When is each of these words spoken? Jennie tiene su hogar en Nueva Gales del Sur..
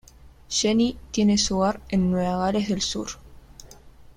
Jennie 0.49 0.97
tiene 1.11 1.37
su 1.37 1.59
hogar 1.59 1.79
en 1.89 2.09
Nueva 2.09 2.35
Gales 2.39 2.67
del 2.69 2.81
Sur.. 2.81 3.11